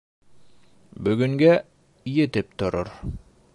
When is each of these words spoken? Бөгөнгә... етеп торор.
Бөгөнгә... 1.09 1.51
етеп 2.15 2.57
торор. 2.63 2.93